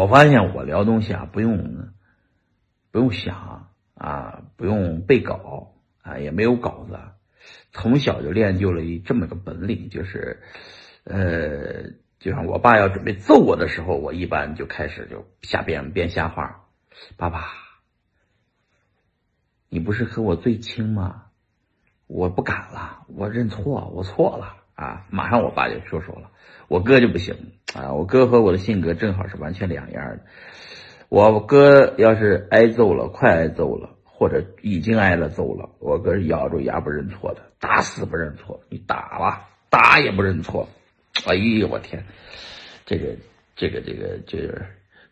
[0.00, 1.90] 我发现我聊东西啊，不用
[2.90, 6.98] 不用想啊，不用背稿啊，也没有稿子，
[7.70, 10.42] 从小就练就了一这么个本领，就是
[11.04, 16.64] 呃，就像我爸要准备揍我的时候，我一般就开始就瞎编编瞎话。
[17.18, 17.52] 爸爸，
[19.68, 21.26] 你不是和我最亲吗？
[22.06, 25.04] 我不敢了，我认错，我错了啊！
[25.10, 26.30] 马上我爸就说说了，
[26.66, 30.20] 我哥就不行啊，我哥和我的性格正好是完全两样的。
[31.10, 38.62] 我哥要是挨揍了，快挨揍了，或者已经挨了揍了，我哥是咬住牙不认错的，打死不认错。
[38.70, 40.66] 你打吧，打也不认错。
[41.26, 42.06] 哎呦我天，
[42.86, 43.16] 这个
[43.54, 44.62] 这个这个这个，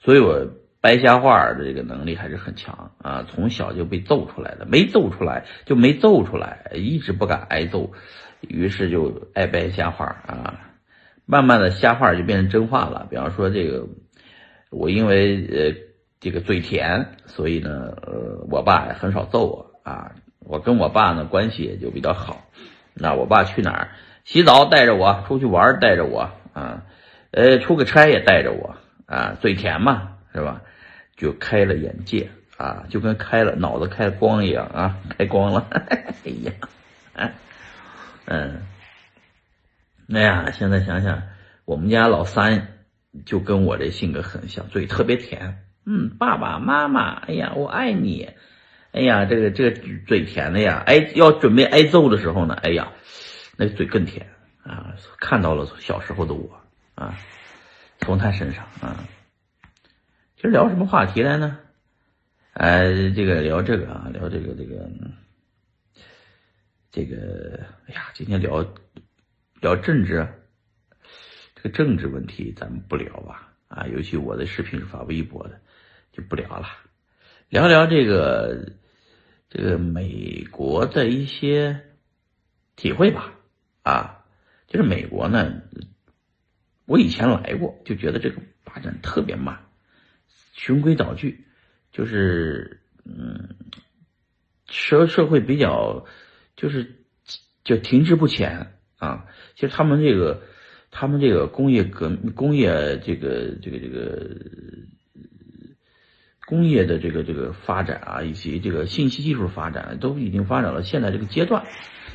[0.00, 0.48] 所以我。
[0.80, 3.26] 掰瞎话的这个能力还是很强啊！
[3.28, 7.90] 从小就被揍出来的，没揍出来就没揍出来，一直不敢挨揍，
[8.40, 10.60] 于是就爱掰瞎话啊。
[11.26, 13.06] 慢慢的，瞎话就变成真话了。
[13.10, 13.86] 比方说，这个
[14.70, 15.74] 我因为呃
[16.20, 20.12] 这个嘴甜，所以呢，呃，我爸也很少揍我啊。
[20.40, 22.46] 我跟我爸呢关系也就比较好。
[22.94, 23.88] 那我爸去哪儿
[24.24, 26.84] 洗澡带着我，出去玩带着我啊，
[27.30, 29.36] 呃，出个差也带着我啊。
[29.40, 30.62] 嘴甜嘛，是吧？
[31.16, 35.66] 就开了眼界啊，就跟开了脑子开光一样啊，开光了。
[35.70, 36.52] 哎呀，
[37.12, 37.34] 哎，
[38.30, 38.60] 嗯，
[40.12, 41.22] 哎呀，现在想想，
[41.64, 42.84] 我们家老三
[43.24, 45.64] 就跟我这性格很像，嘴特别甜。
[45.86, 48.28] 嗯，爸爸妈妈，哎呀，我爱你。
[48.92, 52.92] 哎呀，这个这个嘴甜的呀，挨，要准备挨揍的时候呢，哎呀，
[53.56, 54.26] 那个嘴更甜
[54.62, 54.94] 啊。
[55.18, 56.60] 看到了小时候的我
[56.96, 57.16] 啊，
[58.00, 59.08] 从他身上啊。
[60.36, 61.58] 今儿聊什么话题来呢？
[62.52, 64.86] 哎，这个聊这个啊，聊这个这个
[66.98, 68.74] 这个，哎呀，今天聊
[69.60, 70.26] 聊政治，
[71.54, 73.54] 这个政治问题咱们不聊吧？
[73.68, 75.60] 啊，尤其我的视频是发微博的，
[76.10, 76.66] 就不聊了。
[77.50, 78.72] 聊聊这个
[79.48, 81.84] 这个美国的一些
[82.74, 83.32] 体会吧。
[83.82, 84.24] 啊，
[84.66, 85.62] 就是美国呢，
[86.84, 89.56] 我以前来过，就觉得这个发展特别慢。
[90.52, 91.46] 循规蹈矩，
[91.92, 93.54] 就是嗯，
[94.66, 96.04] 社社会比较
[96.58, 96.96] 就是
[97.62, 99.24] 就停滞不前啊。
[99.54, 100.42] 其实他们这个
[100.90, 104.36] 他们这个工业革工业这个这个这个
[106.46, 111.64] 工业的这个这个发展啊，以及这个信息技术发展都已经发展到现在这个阶段，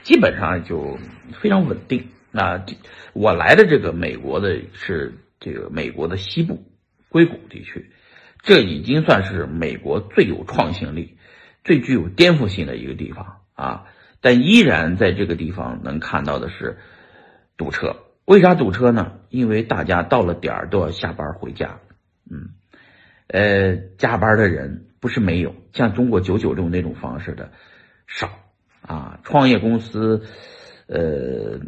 [0.03, 0.99] 基本上就
[1.41, 2.65] 非常稳定那。
[3.13, 6.65] 我来的这个美国的是这个美国的西部
[7.09, 7.91] 硅谷地区。
[8.45, 11.17] 这已经算是美国最有创新力、
[11.63, 13.85] 最具有颠覆性的一个地方啊！
[14.23, 16.77] 但依然在这个地方能看到的是
[17.57, 17.97] 堵车。
[18.25, 19.19] 为啥堵车呢？
[19.29, 21.79] 因为大家到了点儿都要下班回家。
[22.31, 22.51] 嗯，
[23.27, 27.51] 呃，加班的人不是没有，像中国九九六那种方式的
[28.07, 28.29] 少
[28.81, 29.19] 啊。
[29.23, 30.23] 创业公司，
[30.87, 31.59] 呃。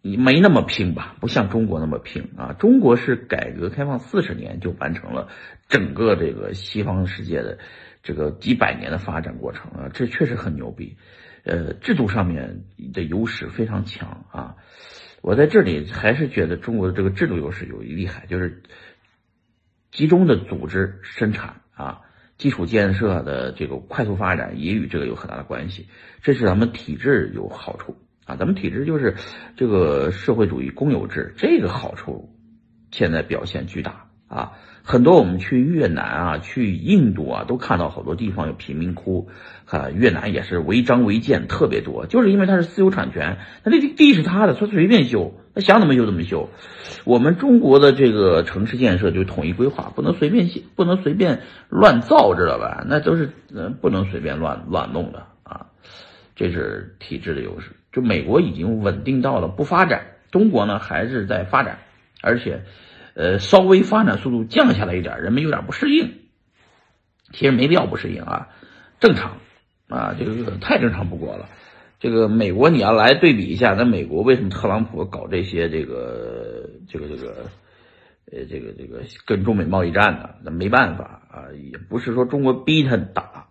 [0.00, 2.54] 没那么拼吧，不像中国那么拼啊！
[2.54, 5.28] 中国是改革开放四十年就完成了
[5.68, 7.58] 整个这个西方世界的
[8.08, 10.96] 这个几百年的发展过程啊，这确实很牛逼。
[11.44, 12.64] 呃，制度上面
[12.94, 14.56] 的优势非常强啊！
[15.20, 18.62] 我在这里还是觉得中国的这个制度优势有一厉害，就是
[19.92, 22.00] 集中的组织生产啊，
[22.38, 25.86] 基础建设的这个快速发展也与这个有很大的关系，
[26.22, 27.94] 这是咱们体制有好处。
[28.24, 29.16] 啊，咱们体制就是
[29.54, 32.34] 这个社会主义公有制，这个好处
[32.90, 34.52] 现在表现巨大啊！
[34.90, 39.28] 很多我们去越南啊、去印度啊，都看到好多地方有贫民窟
[39.66, 39.90] 啊。
[39.90, 46.48] 越南也是违章违建特别多，就是因为它是私有产权，那这地是他的，他随便修，他想怎么修怎么修。
[47.04, 52.82] 我们中国的这个城市建设就统一规划，不能随便建不能随便乱造，知道吧？
[52.88, 55.66] 那都是呃不能随便乱乱弄的啊，
[56.34, 57.72] 这是体制的优势。
[57.92, 61.80] 就美国已经稳定到了不发展，中国呢还是在发展，
[62.22, 62.62] 而且，
[63.18, 66.12] 呃，稍微发展速度降下来一点，人们有点不适应。
[67.32, 68.50] 其实没必要不适应啊，
[69.00, 69.38] 正常，
[69.88, 71.48] 啊，这个太正常不过了。
[71.98, 77.46] 这个美国你要来对比一下，那美国为什么特朗普搞这些这个这个这个，
[78.30, 80.30] 呃，这个这个跟中美贸易战呢？
[80.44, 83.48] 那没办法啊，也不是说中国逼他打。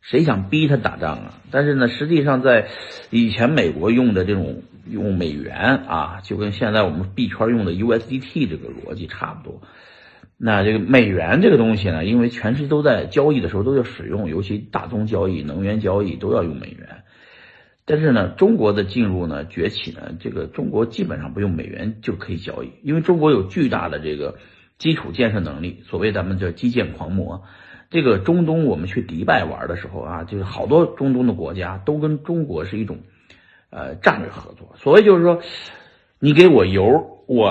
[0.00, 1.34] 谁想逼他打仗啊？
[1.50, 2.68] 但是呢，实际上在
[3.10, 5.56] 以前美国用的这种用美元
[5.86, 9.62] 啊，就跟现在我们币圈用的 USDT 这个逻辑差不多。
[10.36, 17.04] 那这个美元这个东西呢，因为全世界都在交易的时候都要使用，尤其大宗交易、能源交易都要用美元。
[17.84, 24.38] 但是呢，中国的进入呢崛起呢，这个中国基本上不用美元就可以交易，因为中国有巨大的这个。
[24.78, 27.44] 基础建设能力，所谓咱们叫基建狂魔。
[27.90, 32.98] 这个中东，我们去迪拜玩的时候啊，就是好多中东的国家都跟中国是一种
[33.72, 34.76] 呃战略合作。
[34.76, 35.42] 所谓就是说，
[36.20, 37.50] 你给我油，我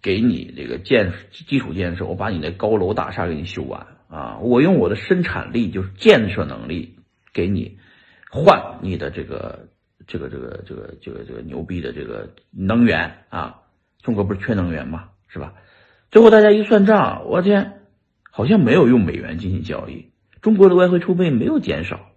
[0.00, 6.96] 给你这个建基础建设，我把你的高楼大厦给你修完啊，我用我的生产力就是建设能力
[7.34, 7.76] 给你
[8.30, 9.68] 换你的这个
[10.06, 13.56] 这个这个这个这个这个牛逼的这个能源啊。
[14.02, 15.10] 中国不是缺能源吗？
[15.28, 15.52] 是吧？
[16.10, 17.82] 最后大家一算账，我天，
[18.30, 20.10] 好像没有用美元进行交易，
[20.40, 22.10] 中国的外汇储备没有减少，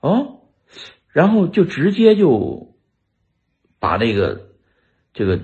[0.00, 0.35] 哦，
[1.16, 2.74] 然后就直接就
[3.80, 4.48] 把这个
[5.14, 5.40] 这个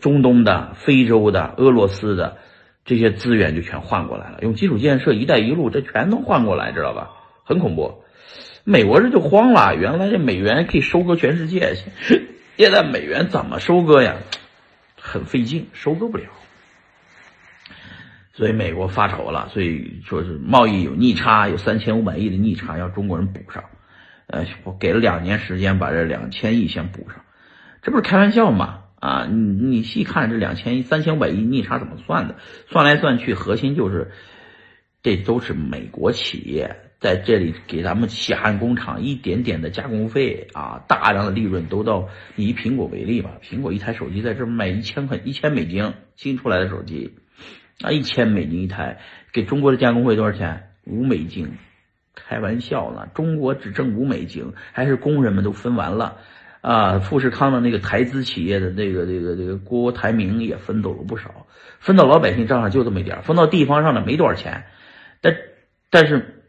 [0.00, 2.38] 中东的、非洲的、俄罗斯的
[2.86, 7.10] 这些资源就全换过来了，用基础建设、一带一路这全都换过来，知道吧？
[7.44, 8.02] 很恐怖。
[8.64, 11.74] 美国这就慌了，原来这美元可以收割全世界，
[12.56, 14.16] 现在美元怎么收割呀？
[14.98, 16.24] 很费劲，收割不了。
[18.32, 23.62] 所以美国发愁了，所以说是贸易有逆差，有三千五百亿的逆差，要中国人补上。
[24.32, 27.24] 呃，我给了两年时间把这两千亿先补上，
[27.82, 28.84] 这不是开玩笑吗？
[29.00, 32.36] 啊，你你细看这两千亿、三千五百亿逆差怎么算的？
[32.68, 34.12] 算来算去，核心就是
[35.02, 42.08] 这都是美国企业在这里给咱们血汗工厂一点点的加工费啊，大量的利润都到。
[42.36, 47.16] 以苹果为例吧，苹果一台手机在这卖一千块一千美金新出来的手机。
[47.80, 48.98] 啊，一千美金一台，
[49.32, 50.68] 给中国的加工费多少钱？
[50.84, 51.52] 五美金，
[52.28, 53.08] 开玩笑呢！
[53.14, 56.18] 中国只挣五美金，还是工人们都分完了。
[56.60, 61.46] 啊，富士康的那个台资企业的那个这个这个郭台铭也分走了不少，
[61.78, 64.66] 分到老百姓账上就这么一点分到地方上的没多少钱。
[65.22, 65.34] 但
[65.88, 66.44] 但是，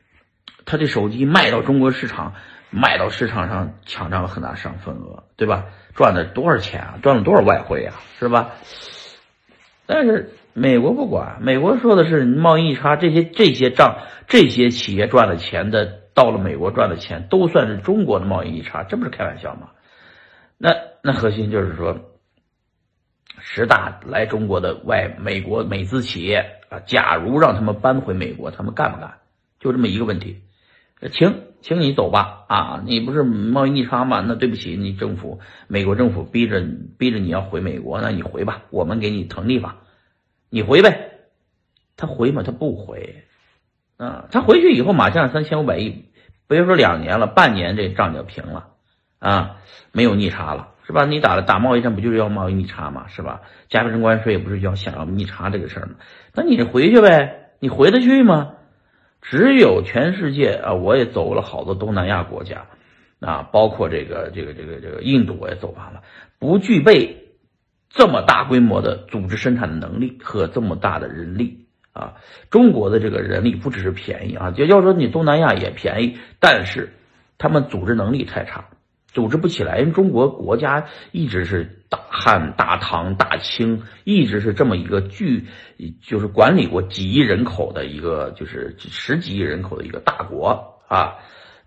[0.66, 2.34] 他这手机卖到中国市场，
[2.72, 5.68] 卖到市场上抢占了很大上份额，对吧？
[5.96, 7.00] 赚了多少钱啊？
[7.02, 8.02] 赚了多少外汇啊？
[8.20, 8.52] 是吧？
[9.86, 10.30] 但是。
[10.54, 19.70] 美国不管，美国说的是贸易逆差，这些这些账，这些企业赚的钱的，到了美国赚的钱都算是中国的贸易逆差，这不是开玩笑吗？
[20.58, 21.98] 那那核心就是说，
[23.40, 29.14] 十大来中国的外美国美资企业啊，假如让他们搬回美国，他们干不干？
[29.60, 30.42] 就这么一个问题，
[31.12, 34.24] 请，请你走吧啊，你不是贸易逆差吗？
[34.28, 36.62] 那对不起，你政府，美国政府逼着
[36.98, 39.78] 逼着你要回美国，那你回吧，我们给你腾地方。
[40.54, 41.12] 你回呗，
[41.96, 42.44] 他回吗？
[42.46, 43.24] 他不回，
[43.96, 46.04] 啊，他回去以后马上三千五百亿，
[46.46, 48.68] 别说两年了，半年这账就平了，
[49.20, 49.62] 啊，
[49.94, 51.06] 没有逆差了，是吧？
[51.06, 53.06] 你打了打贸易战不就是要贸易逆差吗？
[53.08, 53.44] 是吧？
[53.70, 55.94] 加征关税不是要想要逆差这个事儿吗？
[56.36, 58.56] 那你回去呗，你回得去吗？
[59.22, 62.66] 只有全世界啊，我也走了好多东南亚国家，
[63.22, 66.02] 啊，包括这个这个这个这个印度我也走完了，
[66.40, 67.21] 不具备。
[67.94, 72.14] 这么大规模的组织生产的能力和这么大的人力啊，
[72.50, 76.94] 中国的这个人力不只是便宜啊，就要说你东南亚也便宜，但是
[77.38, 78.66] 他们组织能力太差，
[79.08, 79.80] 组织不起来。
[79.80, 85.48] 因为中国国家一直是大汉、大唐、大清，一直是这么一个巨，
[86.02, 91.16] 就是管理过几亿人口的一个，就是十几亿人口的一个大国啊，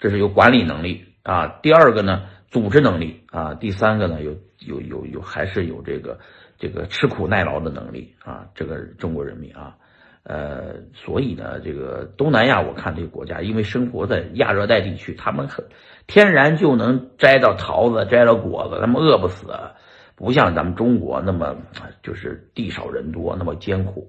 [0.00, 1.48] 这是有管理能力啊。
[1.60, 2.22] 第二个呢，
[2.54, 4.32] 组织能力啊，第三个呢有。
[4.66, 6.18] 有有有，还是有这个
[6.56, 8.46] 这个吃苦耐劳的能力啊！
[8.54, 9.76] 这个中国人民啊，
[10.22, 15.62] 呃，所以呢，这个东南亚，我看这个国家，因为生活在亚热带地区，他们很
[16.06, 19.48] 天然就能摘到桃子，摘到果子，他们饿不死，
[20.16, 21.54] 不像咱们中国那么
[22.02, 24.08] 就是地少人多，那么艰苦，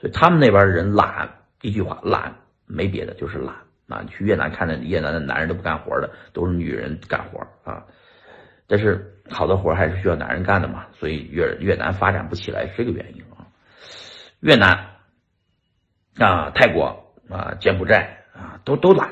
[0.00, 1.30] 所以他们那边人懒，
[1.60, 2.34] 一句话懒，
[2.66, 3.54] 没别的，就是懒
[3.88, 4.04] 啊！
[4.04, 7.84] 去越南看的越南的男人都不干活的，都是女人干活啊。
[8.66, 13.46] 但是好多活还是需要男人干的嘛，所以越越南发展不起来是这个原因啊。
[14.40, 14.72] 越南
[16.18, 19.10] 啊、泰国啊、柬埔寨啊，都都懒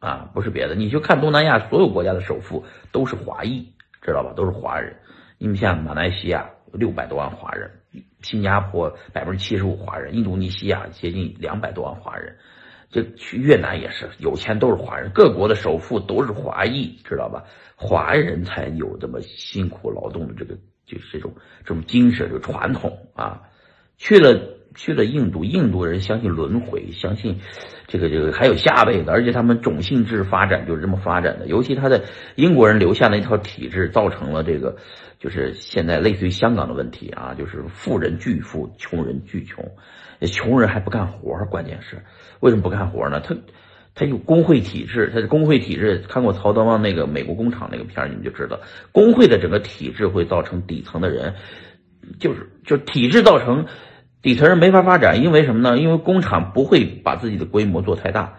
[0.00, 0.74] 啊，不是别的。
[0.74, 4.32] 你就看东南亚所有国家的首富都是华裔，知道吧？
[4.34, 4.96] 都是华人。
[5.38, 7.70] 你们像马来西亚六百多万华人，
[8.22, 12.36] 新加坡百分之七十五华人，印度尼西亚接近两百多万华人。
[12.90, 17.44] 这去越南也是有钱都是华人，各国的首富都是华裔，知道吧？
[17.76, 20.56] 华人才有这么辛苦劳动的这个
[20.86, 21.32] 就是这种
[21.64, 23.42] 这种精神，这个传统啊。
[23.96, 24.40] 去了
[24.74, 27.38] 去了印度，印度人相信轮回，相信
[27.86, 31.46] 这个这个还有下辈子，而且他们种姓制发展就是这么发展的。
[31.46, 32.04] 尤其他的
[32.34, 34.76] 英国人留下那一套体制，造成了这个
[35.18, 39.62] 就是现在类似于香港的问题啊，就是富人巨富，穷人巨穷。
[40.26, 42.02] 穷人还不干活关键是
[42.40, 43.20] 为什么不干活呢？
[43.20, 43.34] 他
[43.94, 48.60] 他有工会体制，他的工会体制看过曹德旺那个美国工厂那个片，你们就知道，
[48.92, 51.34] 工会的整个体制会造成底层的人，
[52.18, 53.66] 就是就体制造成
[54.22, 55.78] 底层人没法发展，因为什么呢？
[55.78, 58.34] 因为工厂不会把自己的规模做太大，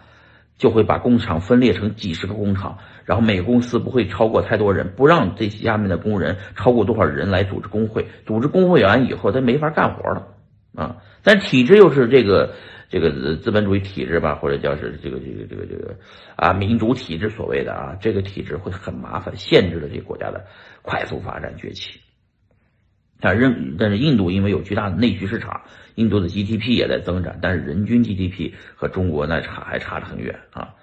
[0.57, 10.27] 就会把工厂分裂成几十个工厂，然后每个公司不会超过太多人，不让这下面的工人超过多少人来组织工会，组织工会完以后，他没法干活了
[10.75, 10.97] 啊。
[11.23, 12.55] 但体制又是这个
[12.89, 15.95] 这个资本主义体制吧，或者叫是这个这个这个这个
[16.35, 20.45] 啊民主体制所谓的啊，这个体制会很麻烦，限制了这个国家的
[20.81, 21.99] 快速发展崛起。
[23.23, 25.61] 但认，但是印度因为有巨大的内需市场，
[25.93, 30.73] 印度的 GDP 也在增长，但是人均 GDP 和中国那差还差得很远啊。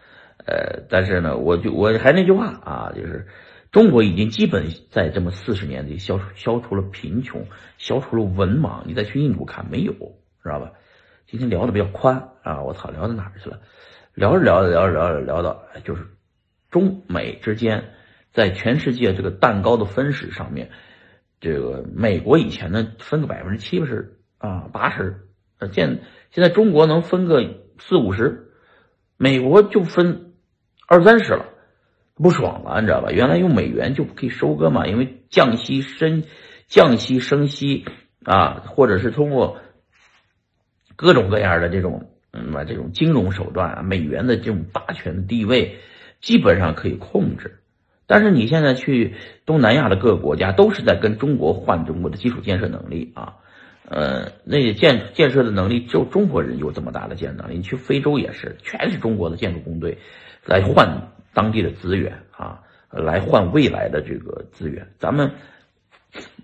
[0.46, 3.26] 呃，但是呢，我就我还那句话啊，就是
[3.70, 7.46] 中国已经基本在这么四十年里消消除了贫穷，
[7.76, 8.82] 消除了文盲。
[8.86, 10.72] 你再去印度看，没有，知道吧？
[11.26, 13.60] 今天聊的比较宽啊，我操，聊到哪儿去了？
[14.14, 16.06] 聊着聊着聊着聊着聊到，就是
[16.70, 17.90] 中美之间
[18.32, 20.70] 在全世界这个蛋糕的分食上面。
[21.40, 27.44] 这个美国以前呢分个百分之七八十啊八十，呃现现在中国能分个
[27.78, 28.50] 四五十，
[29.16, 30.32] 美国就分
[30.88, 31.44] 二三十了，
[32.22, 33.10] 不爽了，你知道吧？
[33.10, 36.24] 原来用美元就可以收割嘛，因为降息升
[36.66, 37.84] 降息升息
[38.24, 39.58] 啊，或者是通过
[40.96, 45.78] 各种各样的这种嗯这种金融手段啊，美元的这种霸权地位
[46.20, 47.60] 基本上可以控制。
[48.06, 53.34] 但是你现在去东南亚的各个国家，都是在跟中国换中国的基础建设能力啊，
[53.86, 57.58] 呃，那建建设的能力，只有中国人有这么大的建设能力。
[57.58, 59.98] 你去非洲也是，全是中国的建筑工队
[60.46, 64.88] 来换当地的资源啊，来换未来的这个资源。
[64.98, 65.32] 咱们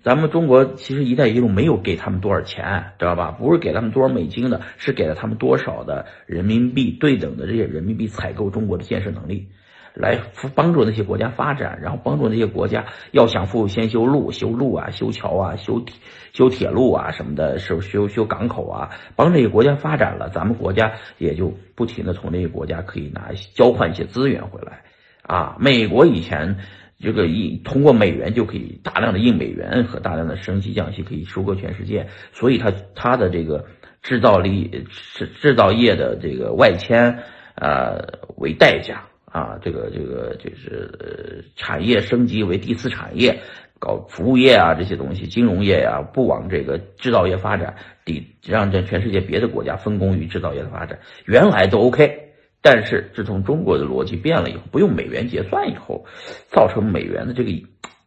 [0.03, 3.31] 咱们中国其实“一带一路”没有给他们多少钱，知道吧？
[3.31, 9.47] 不是给他们多少美金的，是给了他们多少的人民币对等的这些人民币采购中国的建设能力。
[9.95, 10.19] 来
[10.53, 15.95] 帮助那些国家发展，然后帮助那些国家要想富先修路，修路啊，修桥啊，修铁
[16.33, 24.81] 修铁路啊什么的，修修修港口啊，帮这些国家发展了，咱们国家也就不停的从那些国家可以拿交换一些资源回来
[25.23, 25.55] 啊。
[25.59, 26.57] 美国以前
[26.99, 33.65] 这个印通过美元就可以大量的印美元和大量的升息降息可以收割全世界，所以它它的这个
[34.01, 37.19] 制造力制制造业的这个外迁
[37.55, 38.01] 呃
[38.37, 39.03] 为代价。
[39.35, 43.37] 啊，这个这个就是产业升级为第四产业，
[43.79, 47.75] 搞服务业啊这些东西，金融业呀不往这个制造业发展，
[48.05, 52.29] 抵让这全世界别的国家分工于制造业的发展，原来都 OK，
[52.61, 56.05] 但是自从中国的逻辑变了以后，不用美元结算以后，
[56.47, 57.51] 造成美元的这个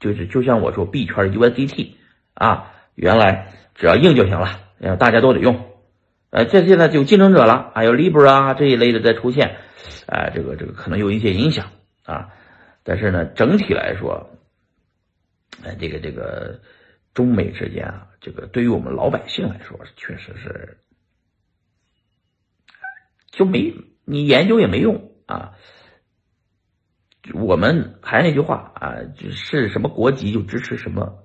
[0.01, 1.89] 就是就像我说币圈 USDT
[2.33, 5.68] 啊，原来只要硬就行了，大家都得用，
[6.31, 9.57] 呃，这现在就竞争者了，还有 Libra 啊这一类的在出现。
[10.07, 11.71] 啊，这个这个可能有一些影响
[12.05, 12.31] 啊，
[12.83, 14.31] 但是呢，整体来说，
[15.63, 16.63] 哎，这个这个
[17.13, 20.79] 中美之间啊，这个对于我们老百姓来说，确实是
[23.31, 23.75] 就没
[24.07, 25.53] 你研究也没用啊。
[27.35, 28.97] 我们还是那句话啊，
[29.31, 31.23] 是什么国籍就支持什么，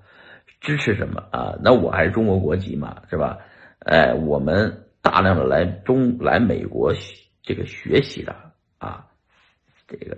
[0.60, 1.56] 支持什么啊？
[1.64, 3.38] 那我还是中国国籍嘛，是吧？
[3.80, 6.92] 哎，我们大量的来中来美国
[7.44, 8.36] 这个学习的。
[8.80, 9.06] 啊，
[9.88, 10.18] 这个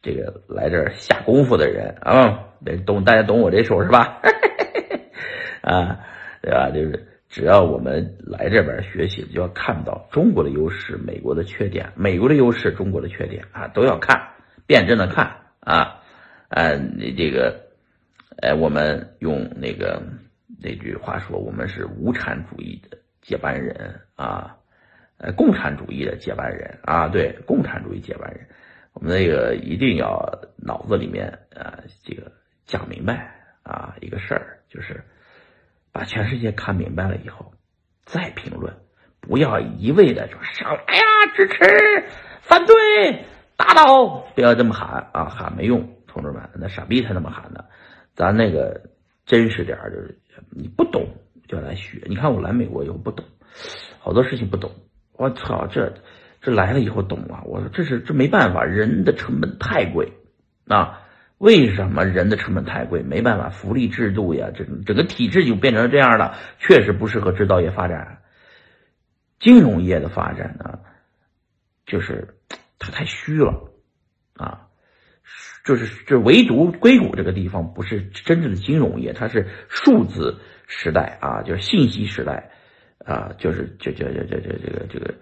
[0.00, 2.44] 这个来这儿下功夫的人啊，
[2.86, 4.20] 懂大家懂我这手是吧？
[5.62, 5.98] 啊，
[6.40, 6.70] 对吧？
[6.70, 14.34] 就是只要我们来这边学习，就要看到中国的优势、美国的缺点，美国的优势、中国的缺点啊，都要看，
[14.66, 16.00] 辩证的看啊。
[16.48, 17.60] 呃，你这个，
[18.40, 20.00] 哎，我们用那个
[20.60, 22.98] 那句话说，我们是无产主义的
[23.30, 24.56] 接班人啊。
[25.22, 28.48] 呃，共产主义的接班人啊，对，共产主义接班人，
[28.94, 32.32] 我们那个一定要脑子里面啊，这个
[32.64, 35.04] 讲明白啊，一个事儿就是
[35.92, 37.52] 把全世界看明白了以后
[38.06, 38.74] 再评论，
[39.20, 41.02] 不要一味的说上来呀，
[41.36, 42.08] 支持、
[42.40, 43.26] 反对、
[43.58, 47.66] 打倒，不要这么喊啊，喊没用，同志们，那傻逼才那么喊呢，
[48.14, 48.80] 咱那个
[49.26, 50.18] 真实点就是
[50.48, 51.06] 你不懂
[51.50, 53.26] 就来学，你看我来美国以后不懂，
[53.98, 54.70] 好多事情不懂。
[55.14, 55.92] 我操，这
[56.40, 57.42] 这来了以后懂了。
[57.44, 60.12] 我说这是这没办法，人的成本太贵
[60.68, 61.00] 啊！
[61.38, 63.02] 为什么人的成本太贵？
[63.02, 68.22] 没办法，福利制度呀，这整个体制就变成这样了，确实不适合制造业发展。
[69.40, 70.78] 金融业的发展呢，
[71.84, 72.36] 就是
[72.78, 73.72] 它太虚了
[74.36, 74.68] 啊！
[75.64, 80.38] 就是这唯独硅谷这个地方不是真正的金融业，它是数字
[80.70, 82.50] 时代啊，就是信息时代。
[83.02, 85.14] 啊，就是这这这这这这个这个，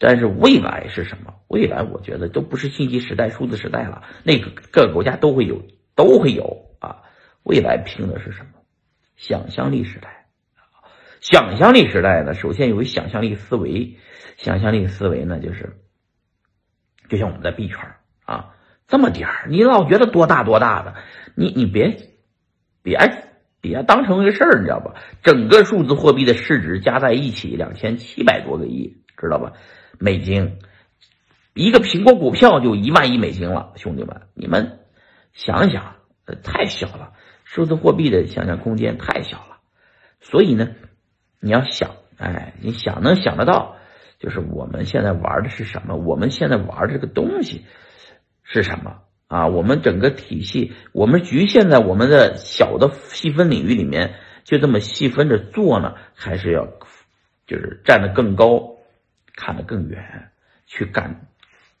[0.00, 1.32] 但是未来是什么？
[1.46, 5.62] 未来我觉得都不是信息时代、数字时代了，那个各个国家都会有，
[5.94, 7.04] 都会有啊。
[7.44, 8.60] 未来拼的是什么？
[9.16, 10.26] 想象力时代。
[11.20, 13.96] 想象力时代呢，首先有个想象力思维，
[14.36, 15.76] 想象力思维呢，就是
[17.08, 17.78] 就像我们在币圈
[18.24, 18.56] 啊，
[18.88, 20.96] 这么点，你老觉得多大多大的，
[21.36, 21.96] 你你别
[22.82, 22.98] 别
[23.62, 24.96] 别当成个事儿，你知道吧？
[25.22, 29.54] 整个数字货币的市值加在一起两千七百多个亿，知道吧？
[29.98, 30.58] 美金，
[31.54, 34.80] 一个苹果股票就一万亿美金了，兄弟们，你们
[35.32, 35.94] 想想，
[36.42, 37.14] 太小了，
[37.44, 39.56] 数字货币的想象空间太小了，
[40.20, 40.68] 所以呢。
[41.44, 43.74] 你要想，哎，你想能想得到，
[44.20, 45.96] 就是我们现在玩的是什么？
[45.96, 47.66] 我们现在玩这个东西
[48.44, 49.00] 是什么
[49.32, 49.46] 啊？
[49.46, 55.94] 我们整个体系，我们局限在我们的小的细分领域里面，就这么细分着做呢？
[56.14, 56.68] 还是要
[57.46, 58.76] 就是站得更高，
[59.34, 60.30] 看得更远，
[60.66, 61.28] 去干，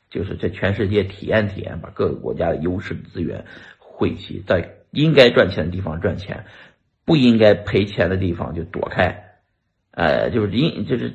[0.08, 3.44] 就是在全世界体验体验，把各个国家的优势资源
[3.78, 6.46] 汇集，在应该赚钱的地方赚钱，
[7.04, 9.28] 不应该赔钱的地方就躲开。
[9.90, 11.12] 呃，就是因就是，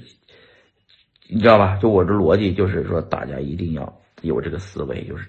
[1.28, 1.78] 你知道吧？
[1.82, 5.28] 就我这逻辑，就是说，大家一定要有这个思维，就是，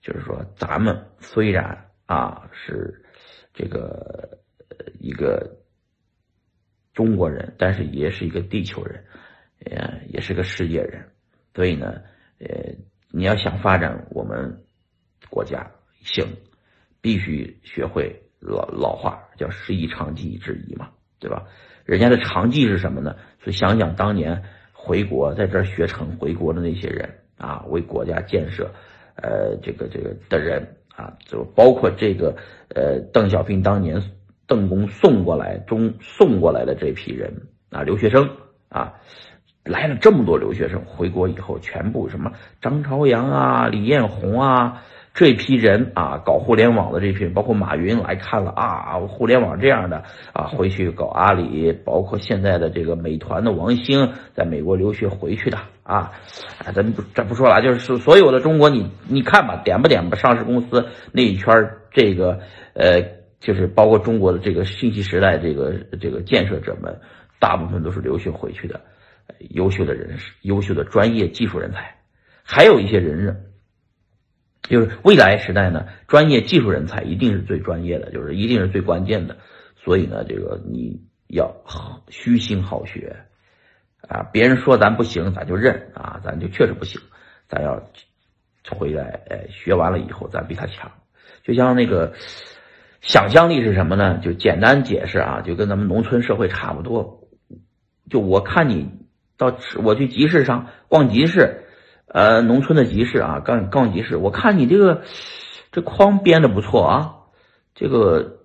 [0.00, 3.04] 就是说，咱们虽然啊是
[3.52, 4.38] 这个
[5.00, 5.58] 一个
[6.94, 9.04] 中国人，但是也是一个地球人，
[9.64, 11.08] 呃，也是个世界人，
[11.54, 12.02] 所以呢，
[12.38, 12.74] 呃，
[13.10, 14.64] 你要想发展我们
[15.28, 16.36] 国家行，
[17.00, 21.46] 必须学会老老话，叫“师夷长技以制夷”嘛，对吧？
[21.84, 23.16] 人家的长技是什么呢？
[23.40, 28.74] 所以想想当年回国在这儿学成回国的那些人啊，为国家建设，
[29.22, 32.34] 呃，这个这个的人啊，就包括这个
[32.74, 34.02] 呃邓小平当年
[34.46, 37.32] 邓公送过来中送过来的这批人
[37.70, 38.28] 啊，留学生
[38.68, 38.94] 啊，
[39.64, 44.82] 来了这么多留学生回国以后，全部什么张朝阳啊、李彦宏啊。
[45.18, 56.12] 这批人啊，搞互联网的这批人，包括马云来看了啊，互联网这样的啊，回去搞阿里，包括现在的这个美团的王兴，在美国留学回去的啊，
[56.64, 62.38] 哎，咱不这不说了，就是所有的中国，你你看吧，点吧点吧，上市公司那一圈这个
[62.74, 63.02] 呃，
[63.40, 66.96] 就是包括中国的这个信息时代这个这个建设者们，
[67.40, 68.80] 大部分都是留学回去的，
[69.50, 71.96] 优秀的人士，优秀的专业技术人才，
[72.44, 73.34] 还有一些人呢。
[74.68, 79.38] 就是未来时代呢，专业技术人才一定是最专业的，就是一定是最关键的。
[79.76, 81.54] 所以呢，这个你要
[82.10, 83.16] 虚心好学
[84.06, 84.28] 啊！
[84.30, 87.00] 别人说咱不行，咱就认啊，咱就确实不行，
[87.48, 87.82] 咱要
[88.76, 90.92] 回来，哎，学完了以后咱比他强。
[91.42, 92.12] 就像那个
[93.00, 94.18] 想象力是什么呢？
[94.18, 97.22] 就简单解释啊，就跟咱们农村社会差不多。
[98.10, 98.90] 就我看你
[99.38, 101.64] 到我去集市上逛集市。
[102.10, 105.02] 呃，农村的集市啊，刚刚集市，我看你这个
[105.72, 107.14] 这框编的不错啊，
[107.74, 108.38] 这个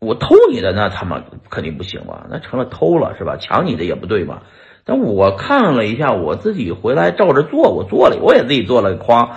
[0.00, 2.26] 我偷你的那他妈肯定不行吧？
[2.30, 3.36] 那成了偷了是吧？
[3.36, 4.42] 抢你的也不对嘛。
[4.84, 9.36] 但我看了一下，我自己回来照着做，我做了，我也自己做了个框，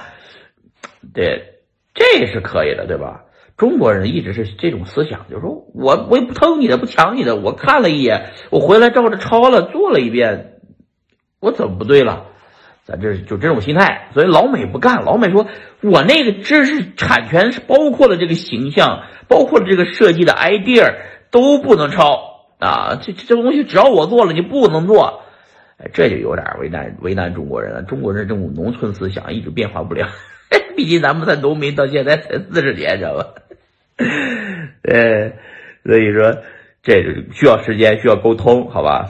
[1.14, 1.60] 对，
[1.94, 3.26] 这是可以的，对吧？
[3.58, 10.62] 中国人一直是这种思想，就是说我我也不偷你的，不抢你的，我看了一眼，我回来照着抄了，做了一遍，
[11.42, 12.28] 我怎么不对了？
[12.86, 15.04] 咱这就这种心态，所以老美不干。
[15.04, 15.48] 老美说
[15.82, 20.96] ：“我那个知识产权是包括了这个形象，包括了这个设计的 idea
[21.30, 23.00] 都不能抄啊！
[23.02, 25.22] 这这东西只要我做了，你不能做。”，
[25.94, 27.82] 这就有点为难为难中国人了。
[27.82, 30.08] 中国人这种农村思想一直变化不了，
[30.78, 33.26] 毕竟咱们在农民到现在才四十年，知道吧？
[34.84, 35.32] 呃，
[35.84, 36.38] 所以说
[36.84, 39.10] 这需要时间，需要沟通，好吧？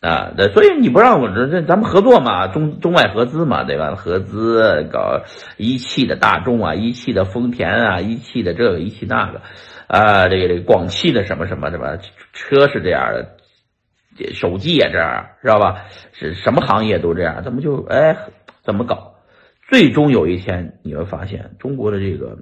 [0.00, 3.94] 啊，对，所以你不让我这这，咱们合作嘛，中中外合资嘛，对吧？
[3.96, 5.20] 合资搞
[5.58, 9.42] 一汽的大众啊，一汽的丰田啊，一汽的这个，一汽那个，
[9.88, 11.98] 啊，这个这个广汽的什么什么什么
[12.32, 15.84] 车是这样的，手机也这样，知道吧？
[16.12, 18.16] 是什么行业都这样，怎么就哎
[18.62, 19.16] 怎么搞？
[19.68, 22.38] 最终有一天你会发现，中国的这个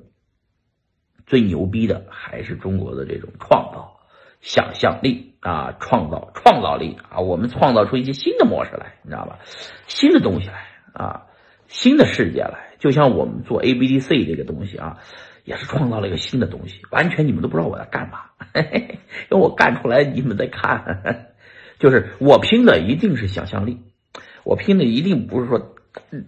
[1.26, 3.97] 最牛逼的还是中国的这种创造。
[4.40, 9.38] 想象力啊，创造创造力啊，我们创造出一些新的模式来，你知道吧？
[9.86, 11.26] 新的东西来啊，
[11.66, 12.74] 新的世界来。
[12.78, 14.98] 就像我们做 A B D C 这个东西啊，
[15.44, 18.20] 也是创造了一个新的东西，完全你们都不知道我在干嘛，
[18.54, 21.26] 因为我干出来你们在看，
[21.80, 23.80] 就是我拼的一定是想象力，
[24.44, 25.74] 我拼的一定不是说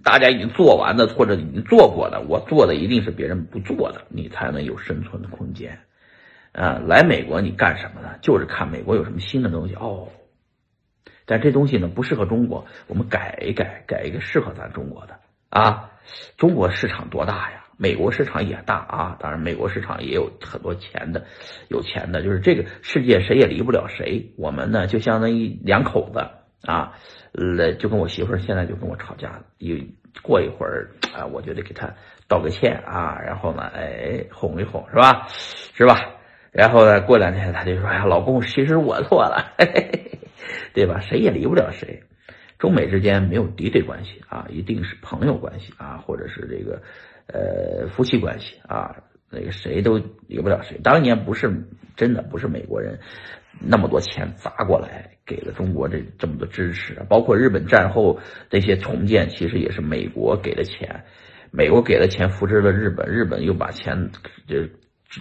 [0.02, 5.78] 大家已经做完的或者已经做过的，我做的一定是别人不做的，你才能有生存的空间。
[6.52, 8.16] 啊，来美国你干什么呢？
[8.20, 10.08] 就是看美国有什么新的东西哦。
[11.26, 15.90] 但这东西呢不适合中国，我们改一改，改一个适合咱中国的啊。
[16.36, 17.64] 中国市场多大呀？
[17.76, 21.24] 美国市场也大啊，当然美国市场也有很多钱的，
[21.68, 24.34] 有钱的，就是这个世界谁也离不了谁。
[24.36, 26.18] 我们呢就相当于两口子
[26.66, 26.92] 啊，
[27.32, 31.94] 呃，就跟我媳妇儿现在就跟我吵架，一过一会儿啊，我就得给她
[32.28, 35.28] 道个歉啊，然后呢，哎，哄一哄是吧？
[35.28, 35.96] 是吧？
[36.52, 40.18] 然后呢，过两天她就说：“哎呀，老公，其实我错了，嘿嘿
[40.74, 41.00] 对吧？
[41.00, 42.02] 谁也离不了谁。”
[42.58, 46.82] 中美之间没有敌对关系啊，一定是朋友关系啊，或者是这个
[47.26, 48.96] 呃夫妻关系啊，
[49.30, 50.78] 那个谁都离不了谁。
[50.82, 51.50] 当年不是
[51.96, 52.98] 真的不是美国人
[53.60, 61.04] 那么多钱砸过来给了中国这这么多支持，包括日本战后那些重建，其实也是美国给的钱，
[61.50, 64.10] 美国给了钱扶持了日本，日本又把钱
[64.46, 64.68] 就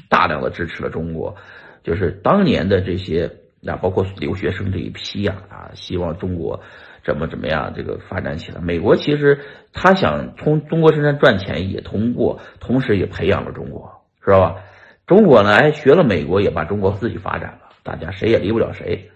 [0.10, 1.36] 大量的支持了中国，
[1.84, 3.32] 就是当年的这些
[3.66, 6.62] 啊，包括留学生这一批呀啊，希望中国。
[7.02, 7.74] 怎么怎么样？
[7.74, 9.40] 这个发展起来，美国其实
[9.72, 14.62] 他想从中国身上赚钱，也通过，同时也培养了中国，知道吧？
[15.08, 19.10] 中国呢，哎，学了美国，也把中国自己发展了，大家谁也离不了谁。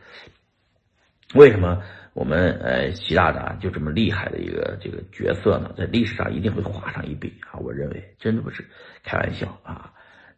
[1.36, 1.84] 为什么
[2.14, 5.72] 我们呃习大大就这么厉害的一个这个角色呢？
[5.78, 7.60] 在历史上一定会画上一笔啊！
[7.60, 8.66] 我认为真的不是
[9.04, 9.93] 开玩笑啊！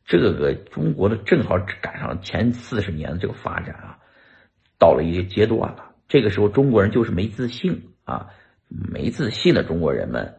[0.06, 3.98] 这个中国的正好赶上前四十年的这个发展啊，
[4.78, 5.92] 到了一个阶段了。
[6.08, 8.28] 这个时候，中国人就是没自信啊，
[8.70, 10.36] 没自信的中国人们，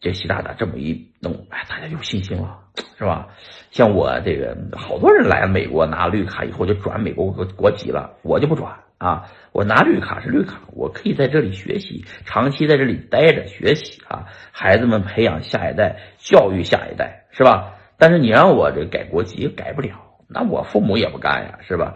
[0.00, 2.60] 这习大大这么一弄，哎，大家有信心了，
[2.96, 3.28] 是吧？
[3.70, 17.74] 像我这个，好多人来美国拿绿卡以后就转美国国国籍了，我就不转啊，我拿绿卡是绿卡，我可以在这里学习，长期在这里待着学习啊，孩子们培养下一代，教育下一代，是吧？
[17.98, 19.96] 但是你让我这改国籍改不了，
[20.28, 21.94] 那我父母也不干呀，是吧？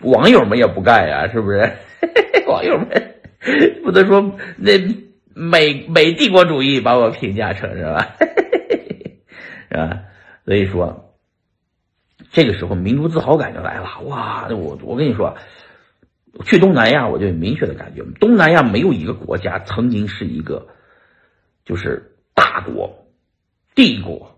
[0.00, 1.72] 网友们也不干呀，是不是？
[2.46, 3.14] 网友们
[3.82, 4.78] 不能说那
[5.34, 8.16] 美美帝国主义把我评价成是吧？
[9.70, 10.02] 是吧？
[10.44, 11.14] 所以说，
[12.30, 14.00] 这个时候民族自豪感就来了。
[14.04, 15.36] 哇，我我跟你说，
[16.44, 20.68] 去东南亚我就有明确的感觉，东南亚没有一个国家曾经是一个
[21.64, 23.06] 就是大国、
[23.74, 24.35] 帝国，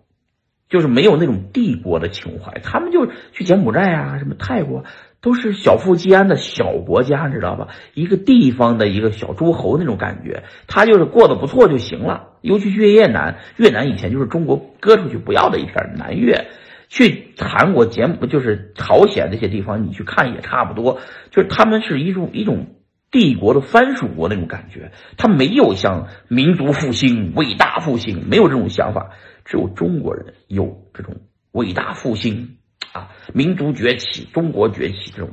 [0.68, 2.60] 就是没有那种帝国的情怀。
[2.62, 4.84] 他们就去柬埔寨啊，什么泰国。
[5.20, 7.66] 都是小富即安的小国家，你知道吧？
[7.92, 12.28] 一个地方的一个小诸侯那种感觉，他就是过得不错就行了。
[12.40, 16.46] 尤其去越南，越南以前就是中国割出去不要的一片南越。
[16.88, 21.00] 去韩国、柬埔就是朝鲜这些地方，你去看也差不多。
[21.32, 22.66] 就是他们是一种一种
[23.10, 29.10] 帝国的藩属国那种感觉，他没有像民族复兴、伟大复兴，没有这种想法。
[29.44, 31.16] 只有中国人有这种
[31.52, 32.54] 伟大复兴。
[32.90, 35.28] 啊，民族崛起，中国崛起，这种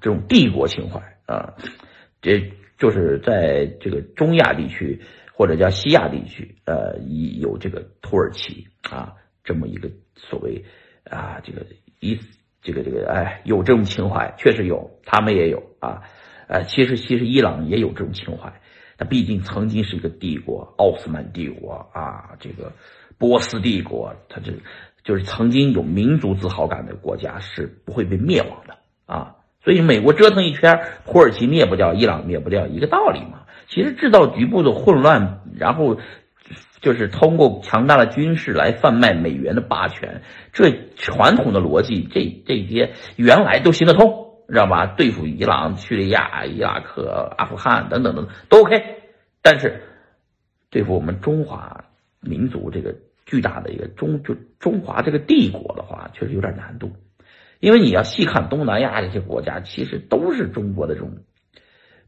[0.00, 1.54] 这种帝国情怀啊，
[2.20, 5.00] 这就是在这个中亚地区
[5.34, 6.96] 或者叫西亚地区，呃，
[7.40, 10.64] 有这个土耳其啊这么一个所谓
[11.10, 11.66] 啊这个
[11.98, 12.20] 一
[12.62, 16.02] 这个这个哎有这种情怀，确实有，他们也有啊，
[16.52, 18.52] 呃，其实其实伊朗也有这种情怀，
[18.98, 22.70] 它毕竟曾经是一个帝国，奥斯曼帝国啊，这个
[23.16, 24.52] 波斯帝国，它这。
[25.04, 29.34] 就是曾经有民族自豪感的国家是不会被灭亡的啊，
[29.64, 33.40] 所以美国折腾一圈，土耳其灭不掉，伊朗灭不掉，一个道理嘛。
[33.66, 35.98] 其实制造局部的混乱，然后
[36.80, 44.86] 就是通过强大的军事来贩卖美元的霸权，这传统的逻辑，这这些原来都行得通，知道吧？
[44.86, 48.80] 对付伊朗、叙利亚、伊拉克、阿富汗等等等都 OK，
[49.42, 49.82] 但是
[50.70, 51.84] 对付我们中华
[52.20, 52.94] 民族这个。
[53.24, 56.90] 巨大的一个中就中华这个帝国的话，确实有点难度，
[57.60, 61.12] 因为你要细看东南亚这些国家，其实都是中国的这种，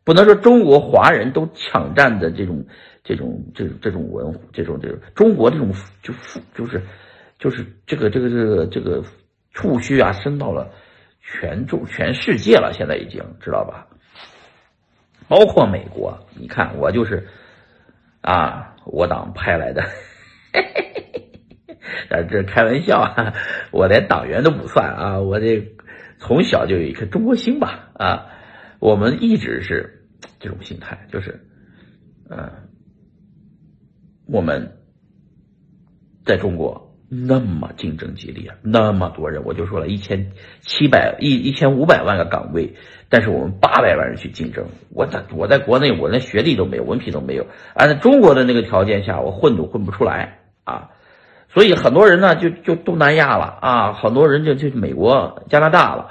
[0.03, 2.67] 不能说中国华人都抢占的这种
[3.05, 6.83] 这种这这种文这种这种中国这种就富就是
[7.39, 9.03] 就是这个这个这个这个
[9.53, 10.73] 触须啊伸到了
[11.27, 13.89] 全中全世界了，现在已经知道吧？
[15.27, 17.27] 包括美国，你看我就是
[18.21, 19.83] 啊，我党派来的。
[22.11, 23.35] 啊，这开玩笑啊！
[23.71, 25.21] 我连党员都不算啊！
[25.21, 25.75] 我这
[26.19, 28.27] 从小就有一颗中国心吧啊！
[28.79, 30.07] 我们一直是
[30.39, 31.47] 这种心态，就是，
[32.29, 32.69] 嗯，
[34.27, 34.77] 我们
[36.25, 36.84] 在中国
[37.27, 42.75] 那么竞争激烈，那么多人，我就说了一千七百一一千五百万个岗位，
[43.09, 50.91] 但是我们八百万人去竞争，我在我在国内，我连学历都没有，文凭都没有，按照中国的那个条件下，我混都混不出来啊！
[51.53, 56.09] 所以很多人呢，就就东南亚了啊，很多人就就美国、加拿大了，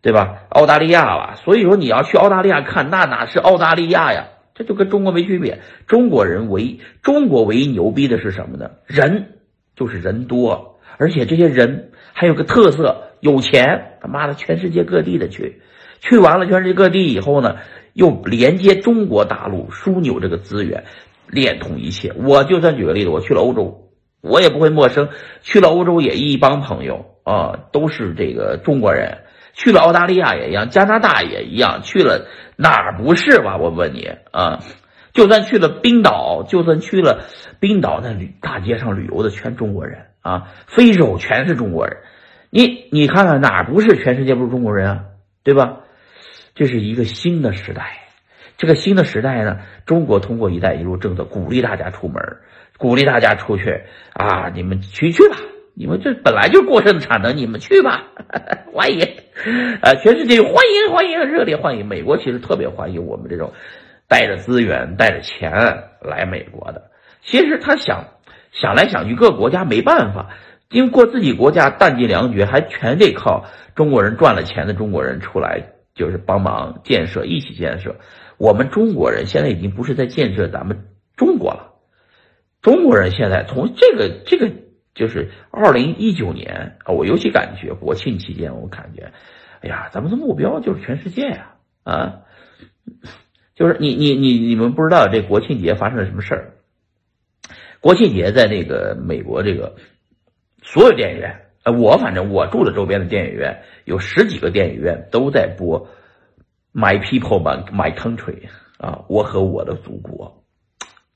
[0.00, 0.44] 对吧？
[0.48, 1.36] 澳大利亚了。
[1.44, 4.28] 所以说你要去澳大利亚看，那哪是澳大利亚呀？
[4.54, 5.60] 这就跟中国没区别。
[5.86, 8.70] 中国人唯中国唯一牛逼的是什么呢？
[8.86, 9.35] 人
[9.76, 15.60] 就是人多，而且这些人还有个特色，有钱，他妈的全世界各地的去，
[16.00, 17.56] 去完了全世界各地以后呢，
[17.92, 20.84] 又连接中国大陆枢纽这个资源，
[21.28, 22.12] 连通一切。
[22.16, 23.90] 我就算举个例子，我去了欧洲，
[24.22, 25.10] 我也不会陌生，
[25.42, 29.18] 去了欧洲也一帮朋友啊，都是这个中国人。
[29.58, 33.56] 去了澳大利亚也一样，加拿大也一样，去了哪儿不是吧？
[33.56, 34.60] 我问你啊，
[35.16, 37.24] 就算去了冰岛，就算去了
[37.58, 41.96] 冰岛，在旅大街上旅游的全中国人啊，非洲全是中国人，
[42.50, 45.04] 你你看看哪儿不是全世界不是中国人啊？
[45.42, 45.78] 对吧？
[46.54, 47.98] 这是一个新的时代，
[48.58, 52.22] 这个新的时代呢，中国通过“一带一路”政策鼓励大家出门，
[52.76, 55.36] 鼓励大家出去啊，你们去去吧。
[55.78, 58.04] 你们这本来就过剩的产能，你们去吧，
[58.72, 59.02] 欢迎，
[59.82, 61.86] 啊，全世界欢迎欢迎，热烈欢迎。
[61.86, 63.52] 美国其实特别欢迎我们这种
[64.08, 65.52] 带着资源、带着钱
[66.00, 66.90] 来美国的。
[67.22, 68.04] 其实他想
[68.52, 70.30] 想来想去，各个国家没办法，
[70.70, 77.96] 经过自己国家弹尽粮绝，还全得靠中国人赚了钱的中国人出来，就是帮忙建设，一起建设。
[78.38, 81.74] 我们中国人现在已经不是在建设咱们中国了，
[82.62, 84.50] 中国人现在从这个这个。
[84.96, 89.12] 就是二零一九年啊，我尤其感觉国庆期间，我感觉，
[89.60, 92.20] 哎呀，咱们的目标就是全世界呀，啊，
[93.56, 96.52] 就是你你你你们不知道这国庆节发生了什么事儿？
[97.80, 99.74] 国庆节在那个美国这个
[100.62, 105.86] 所有电影院，呃，我反正我住的周边的电影院有十几个电影院都在播
[106.74, 108.42] 《My People My Country》
[108.78, 110.44] 啊，我和我的祖国，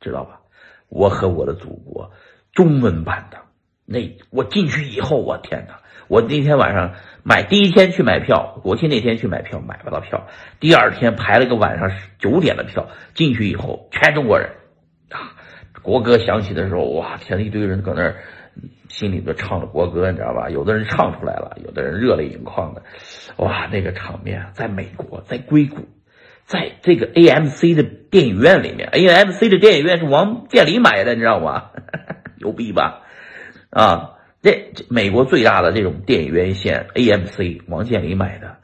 [0.01, 0.41] 知道吧？
[0.89, 2.13] 我和我的祖国，
[2.53, 3.39] 中文版的。
[3.85, 5.80] 那我进去以后，我天哪！
[6.11, 10.27] 我那天晚上买第一天去买票，国庆那天去买票买不到票，
[10.59, 14.51] 第二天排了个晚上九点的票，进去以后全中国人，
[15.11, 15.39] 啊，
[15.83, 18.17] 国歌响起的时候，哇天，一堆人搁那儿
[18.89, 20.51] 心里头唱着国歌，你知道吧？
[20.51, 22.83] 有的人唱出来了，有的人热泪盈眶的，
[23.37, 25.87] 哇，那个场面在美国，在硅谷，
[26.45, 31.71] 在这个 AMC 的电影院里面，AMC 的电影院是王健林买的，你知道吗？
[32.37, 33.03] 牛逼吧？
[33.71, 38.57] 啊，这这美国最大的这种电影院线 AMC，王健林买的，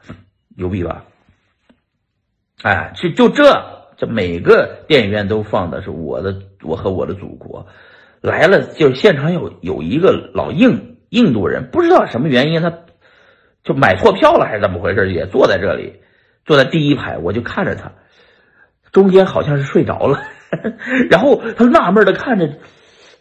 [0.55, 1.05] 牛逼吧？
[2.63, 3.43] 哎，就就这，
[3.95, 7.67] 这每个电影院都放的是我的，我和我的祖国
[8.21, 12.73] 来了，就是现场有有一个老印印度人，不知道什么原因，他
[13.63, 16.01] 就买错票了还是怎么回事，也坐在这里，
[16.43, 17.91] 坐在第一排，我就看着他，
[18.91, 20.23] 中间好像是睡着了，
[21.11, 22.57] 然后他纳闷的看着。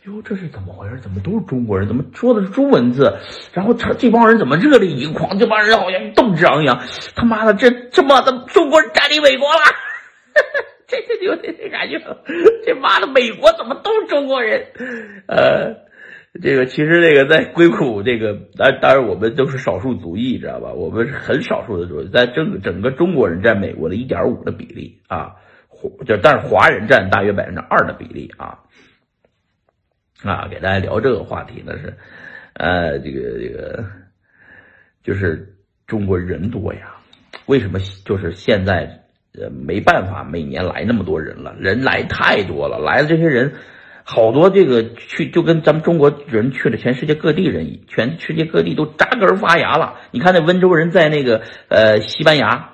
[0.06, 1.00] 哟，这是怎么回事？
[1.00, 1.88] 怎么都是中国人？
[1.88, 3.12] 怎么说的是中文字？
[3.52, 5.36] 然后这这帮人怎么热泪盈眶？
[5.36, 6.80] 这帮人好像斗志昂扬。
[7.16, 9.62] 他妈的，这这妈的中国人占领美国了！
[10.86, 11.98] 这这有点感觉。
[12.64, 14.64] 这妈的，美国怎么都是中国人？
[15.26, 15.74] 呃，
[16.40, 20.72] 这个其实这个在硅谷，这个当当然我们都是少数族裔，知道吧？
[20.72, 25.34] 我们是很少数的族裔，在整整个中国人占美国的一点五的比例啊，
[26.06, 28.60] 就但是华人占大约百分之二的比例啊。
[30.26, 31.94] 啊，给大家聊这个话题呢是，
[32.54, 33.84] 呃，这个这个，
[35.02, 35.54] 就是
[35.86, 36.96] 中国人多呀，
[37.46, 41.54] 为什么就是现在呃没办法每年来那么多人了？
[41.58, 43.52] 人来太多了，来的这些人
[44.04, 50.00] 好多，这个去就跟咱们中国人去了全世界各地人，全世界各地都扎根发芽了。
[50.10, 52.70] 你看那温州人在那个呃西班牙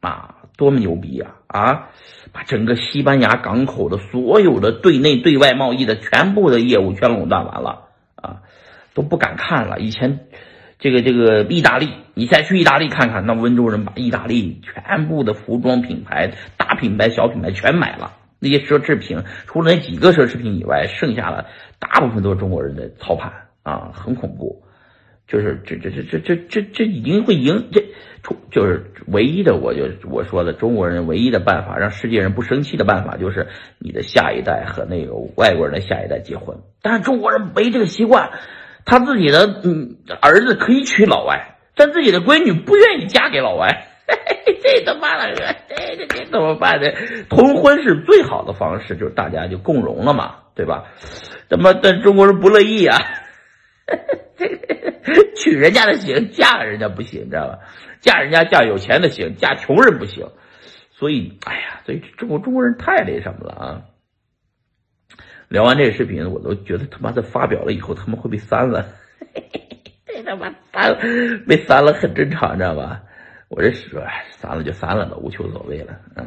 [0.00, 0.35] 啊。
[0.56, 1.34] 多么牛逼呀！
[1.46, 1.88] 啊，
[2.32, 7.84] 把整个西班牙港口的所有的对内对外贸易的全部的业务全垄断完了
[8.16, 8.42] 啊，
[8.94, 9.78] 都不敢看了。
[9.78, 10.20] 以前
[10.78, 21.46] 这个这个意大利，你再去意大利看看，那温州人把意大利全部的服装品牌、大品牌、小品牌全买了，那些奢侈品，除了那几个奢侈品以外，剩下的
[21.78, 24.62] 大部分都是中国人的操盘啊，很恐怖。
[25.28, 27.82] 就是这这这这这这这已经会赢这，
[28.50, 36.56] 就是唯一的，我就我说的中国人唯一的办法，让世界人不生气的办法，就是你的下一代和那个外国人的下一代结婚。
[36.80, 38.30] 但是中国人没这个习惯，
[38.84, 43.88] 他自己的嗯儿子可以娶老外，但自己的闺女不愿意嫁给老外，
[44.62, 45.34] 这他妈的，
[45.68, 46.88] 这这这怎么办呢？
[47.28, 50.84] 通婚是最好的方式，就是大家就共荣了嘛，对吧？
[51.48, 52.96] 怎么但中国人不乐意啊？
[55.36, 57.58] 娶人家的行，嫁人家不行，你知道吧？
[58.00, 60.26] 嫁人家嫁有钱的行，嫁穷人不行。
[60.90, 63.82] 所以，哎呀，所以中国中国人太那什么了啊！
[65.48, 68.86] 聊完这个视频，我都觉得他妈的发表了以后，他们会被删了。
[70.06, 70.96] 这他妈删
[71.46, 73.02] 被删了很正常，知道吧？
[73.48, 74.02] 我这说，
[74.40, 76.00] 删了就删了吧，无求所谓了。
[76.16, 76.26] 嗯，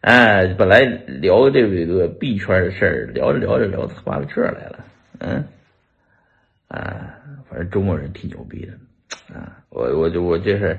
[0.00, 4.84] 哎，本来聊这个币圈的事儿，聊着聊着聊他妈到这儿来了，
[5.18, 5.44] 嗯。
[6.68, 7.14] 啊，
[7.48, 8.72] 反正中国人挺牛逼的，
[9.34, 10.78] 啊，我我就我这是，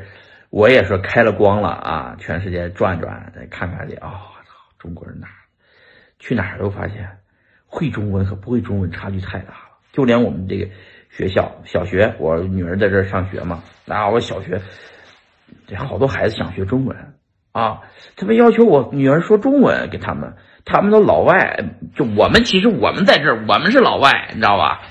[0.49, 4.09] 我也说开了光了啊，全世界转转，再看看去啊，
[4.45, 5.27] 操，中国人哪
[6.19, 7.19] 去哪儿都发现
[7.65, 10.67] 会中文和不会中文差距太大了，就连我们这个
[11.09, 14.61] 学校小学，我女儿在这儿上学嘛，啊，我小学
[15.65, 17.13] 这好多孩子想学中文
[17.53, 17.81] 啊，
[18.15, 20.33] 他们要求我女儿说中文给他们，
[20.67, 21.63] 他们都老外，
[21.95, 24.81] 就我们其实我们在这儿，我们是老外，你知道吧？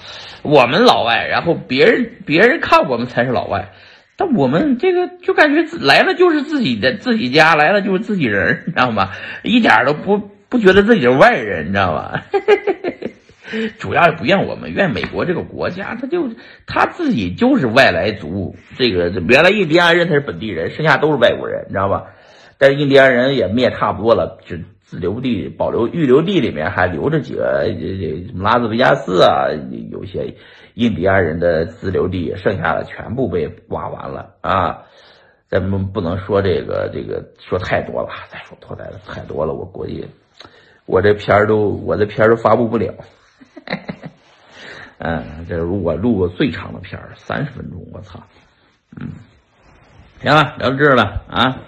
[0.43, 3.73] 我们老外，然后别人别人看我们才是老外，
[4.17, 9.11] 但我们这个就感觉来了就是自己的自己家，来了就是自己人，你知道吗？
[9.43, 12.23] 一点都不不觉得自己是外人，你知道吧？
[13.79, 16.31] 主要也不怨我们，怨美国这个国家，他就
[16.67, 22.05] 他自己就是外来族，这个原来印第安人他是本地人，剩下都是外国人，你知道吧？
[22.59, 24.57] 但是印第安人也灭差不多了，就。
[24.87, 29.49] 自留地、保留预留地里面还留着几个，这这什么拉斯维加斯啊，
[29.91, 30.33] 有些
[30.75, 34.85] 印第安人的自留地，剩下的全部被挖完了啊！
[35.49, 40.07] 咱们不能说这个这个说太多了，再说太多太多了，我估计
[40.85, 42.95] 我这片儿都我这片儿都发布不了。
[44.99, 48.23] 嗯，这是我录过最长的片儿，三十分钟，我操！
[49.01, 49.09] 嗯，
[50.23, 51.59] 行了，聊到这儿了啊，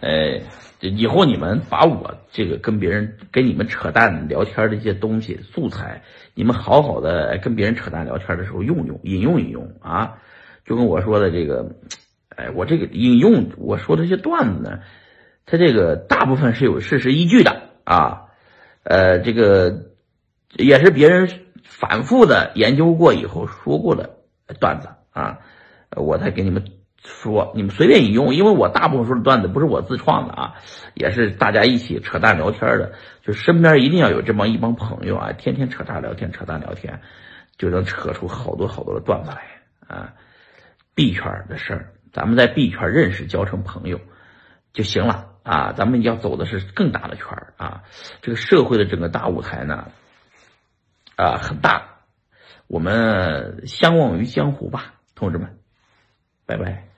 [0.00, 0.40] 哎。
[0.80, 6.02] 以后你们把我这个跟别人跟你们扯淡聊天的一些东西素材，
[6.34, 10.14] 你们好好的跟别人扯淡聊天的时候用用引用引用啊，
[10.64, 11.76] 就跟我说的这个，
[12.34, 14.80] 哎，我这个引用我说的这些段子呢，
[15.44, 18.22] 它这个大部分是有事实依据的啊，
[18.84, 19.90] 呃，这个
[20.56, 21.28] 也是别人
[21.62, 24.16] 反复的研究过以后说过的
[24.58, 25.40] 段子啊，
[25.94, 26.64] 我才给你们。
[27.02, 30.54] 说你们随便引用，因为我大部分说的段子不是我自创的啊，
[30.94, 37.00] 也是大家一起扯淡聊天的，就身边一定要有这么一帮朋友啊，天天扯淡聊天，扯淡聊天，
[37.56, 39.42] 就能扯出好多好多的段子来
[39.86, 40.12] 啊。
[40.94, 43.98] 币圈的事儿，咱们在币圈认识交成朋友
[44.74, 45.72] 就行了啊。
[45.72, 47.84] 咱们要走的是更大的圈啊，
[48.20, 49.88] 这个社会的整个大舞台呢
[51.16, 52.00] 啊很大，
[52.66, 55.58] 我们相忘于江湖吧，同志们，
[56.44, 56.89] 拜拜。